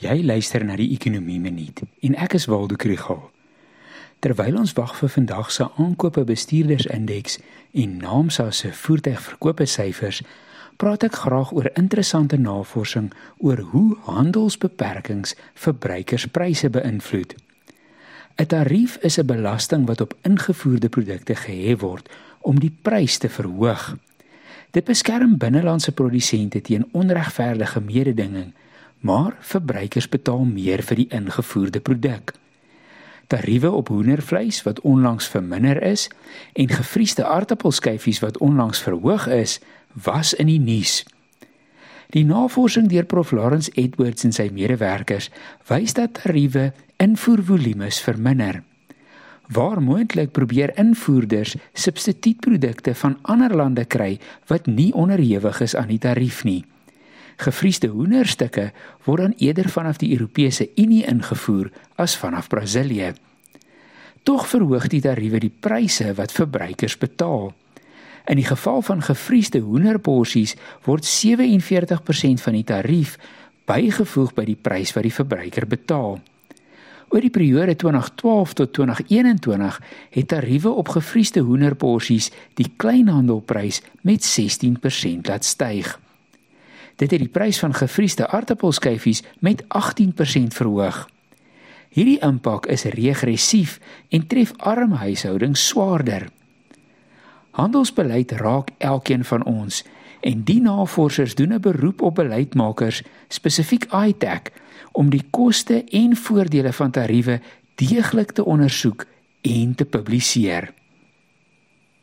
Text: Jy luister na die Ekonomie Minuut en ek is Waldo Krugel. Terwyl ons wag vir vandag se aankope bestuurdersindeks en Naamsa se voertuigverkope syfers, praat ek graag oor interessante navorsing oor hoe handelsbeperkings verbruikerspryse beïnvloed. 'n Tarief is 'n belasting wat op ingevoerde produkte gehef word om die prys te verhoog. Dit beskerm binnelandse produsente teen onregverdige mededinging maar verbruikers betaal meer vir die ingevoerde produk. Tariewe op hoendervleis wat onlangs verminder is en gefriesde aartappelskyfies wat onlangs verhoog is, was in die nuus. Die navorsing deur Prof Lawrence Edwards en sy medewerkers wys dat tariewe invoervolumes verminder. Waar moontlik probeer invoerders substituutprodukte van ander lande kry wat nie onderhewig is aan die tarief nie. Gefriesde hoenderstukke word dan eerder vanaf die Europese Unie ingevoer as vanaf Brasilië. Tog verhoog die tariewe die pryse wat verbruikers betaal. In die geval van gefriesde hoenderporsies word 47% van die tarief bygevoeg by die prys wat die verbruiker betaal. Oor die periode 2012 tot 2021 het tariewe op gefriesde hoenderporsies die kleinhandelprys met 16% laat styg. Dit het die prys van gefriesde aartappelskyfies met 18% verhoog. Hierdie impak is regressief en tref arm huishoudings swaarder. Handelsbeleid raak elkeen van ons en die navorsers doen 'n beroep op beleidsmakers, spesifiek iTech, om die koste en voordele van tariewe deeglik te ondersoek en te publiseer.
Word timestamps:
Jy 0.00 0.22
luister 0.24 0.62
na 0.64 0.78
die 0.80 0.94
Ekonomie 0.94 1.36
Minuut 1.36 1.82
en 1.84 2.14
ek 2.24 2.38
is 2.38 2.46
Waldo 2.48 2.78
Krugel. 2.80 3.18
Terwyl 4.24 4.56
ons 4.56 4.72
wag 4.78 4.94
vir 4.96 5.10
vandag 5.12 5.50
se 5.52 5.66
aankope 5.76 6.22
bestuurdersindeks 6.24 7.36
en 7.82 7.98
Naamsa 8.00 8.46
se 8.56 8.70
voertuigverkope 8.72 9.66
syfers, 9.68 10.22
praat 10.80 11.04
ek 11.04 11.18
graag 11.20 11.52
oor 11.52 11.68
interessante 11.74 12.38
navorsing 12.40 13.10
oor 13.44 13.60
hoe 13.74 13.98
handelsbeperkings 14.06 15.34
verbruikerspryse 15.66 16.72
beïnvloed. 16.72 17.36
'n 18.40 18.46
Tarief 18.48 18.96
is 19.04 19.18
'n 19.20 19.26
belasting 19.26 19.84
wat 19.84 20.00
op 20.00 20.16
ingevoerde 20.24 20.88
produkte 20.88 21.34
gehef 21.34 21.80
word 21.80 22.08
om 22.40 22.56
die 22.56 22.72
prys 22.82 23.18
te 23.18 23.28
verhoog. 23.28 23.96
Dit 24.70 24.84
beskerm 24.84 25.36
binnelandse 25.36 25.92
produsente 25.92 26.60
teen 26.60 26.88
onregverdige 26.92 27.80
mededinging 27.80 28.54
maar 29.00 29.36
verbruikers 29.40 30.08
betaal 30.08 30.44
meer 30.44 30.82
vir 30.82 31.02
die 31.02 31.08
ingevoerde 31.08 31.80
produk. 31.80 32.34
Tariewe 33.30 33.70
op 33.70 33.88
hoendervleis 33.88 34.62
wat 34.66 34.80
onlangs 34.80 35.28
verminder 35.28 35.82
is 35.82 36.08
en 36.52 36.68
gefriesde 36.68 37.24
aartappelskyfies 37.24 38.18
wat 38.20 38.38
onlangs 38.38 38.82
verhoog 38.82 39.26
is, 39.26 39.60
was 39.94 40.34
in 40.34 40.50
die 40.50 40.60
nuus. 40.60 41.04
Die 42.10 42.24
navorsing 42.26 42.88
deur 42.90 43.06
Prof 43.06 43.30
Lawrence 43.30 43.70
Edwards 43.78 44.26
en 44.26 44.34
sy 44.34 44.48
medewerkers 44.52 45.30
wys 45.68 45.94
dat 45.94 46.16
tariewe 46.18 46.72
invoervolumes 46.98 48.00
verminder. 48.02 48.64
Waar 49.50 49.78
moontlik 49.82 50.32
probeer 50.34 50.74
invoerders 50.78 51.56
substituutprodukte 51.72 52.94
van 52.94 53.16
ander 53.22 53.54
lande 53.56 53.84
kry 53.84 54.18
wat 54.50 54.66
nie 54.66 54.90
onderhewig 54.94 55.62
is 55.62 55.76
aan 55.78 55.90
die 55.90 56.02
tarief 56.02 56.42
nie. 56.44 56.64
Gefriesde 57.40 57.88
hoenderstukke 57.88 58.70
word 59.06 59.24
dan 59.24 59.34
eerder 59.38 59.68
vanaf 59.72 60.00
die 60.00 60.12
Europese 60.12 60.68
Unie 60.76 61.04
ingevoer 61.08 61.70
as 61.96 62.16
vanaf 62.20 62.48
Brasilië. 62.52 63.14
Tog 64.22 64.44
verhoog 64.48 64.90
die 64.92 65.00
tariewe 65.00 65.40
die 65.40 65.52
pryse 65.52 66.12
wat 66.14 66.32
verbruikers 66.36 66.98
betaal. 67.00 67.54
In 68.28 68.36
die 68.36 68.44
geval 68.44 68.82
van 68.84 69.00
gefriesde 69.02 69.62
hoenderporsies 69.64 70.56
word 70.84 71.08
47% 71.08 72.44
van 72.44 72.58
die 72.58 72.66
tarief 72.68 73.16
bygevoeg 73.64 74.34
by 74.36 74.44
die 74.44 74.58
prys 74.60 74.92
wat 74.92 75.06
die 75.08 75.14
verbruiker 75.14 75.66
betaal. 75.66 76.18
Oor 77.10 77.24
die 77.24 77.32
periode 77.32 77.74
2012 77.74 78.52
tot 78.60 78.72
2021 78.76 79.80
het 80.14 80.28
tariewe 80.28 80.70
op 80.70 80.92
gefriesde 80.94 81.40
hoenderporsies 81.40 82.28
die 82.60 82.68
kleinhandelprys 82.76 83.80
met 84.06 84.22
16% 84.22 85.32
laat 85.32 85.48
styg. 85.48 85.96
Dit 87.00 87.14
het 87.14 87.22
die 87.22 87.32
prys 87.32 87.58
van 87.62 87.72
gefriesde 87.74 88.28
aartappelskyfies 88.28 89.22
met 89.38 89.64
18% 89.64 90.52
verhoog. 90.52 91.06
Hierdie 91.90 92.18
impak 92.22 92.66
is 92.70 92.84
regressief 92.84 93.78
en 94.08 94.26
tref 94.26 94.52
arm 94.56 94.92
huishoudings 95.00 95.66
swaarder. 95.66 96.28
Handelsbeleid 97.56 98.30
raak 98.38 98.70
elkeen 98.78 99.24
van 99.24 99.44
ons 99.44 99.82
en 100.20 100.44
die 100.44 100.60
navorsers 100.60 101.34
doen 101.34 101.54
'n 101.54 101.60
beroep 101.60 102.02
op 102.02 102.14
beleidsmakers, 102.14 103.02
spesifiek 103.28 103.88
iTech, 103.92 104.52
om 104.92 105.10
die 105.10 105.24
koste 105.30 105.84
en 105.84 106.16
voordele 106.16 106.72
van 106.72 106.90
tariewe 106.90 107.40
deeglik 107.74 108.32
te 108.32 108.44
ondersoek 108.44 109.06
en 109.40 109.74
te 109.74 109.84
publiseer. 109.84 110.72